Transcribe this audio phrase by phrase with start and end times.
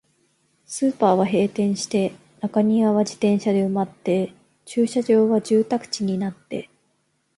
[0.65, 4.33] スーパーは閉店して、中庭は自転車で埋まって、
[4.65, 6.71] 駐車場は住宅地になって、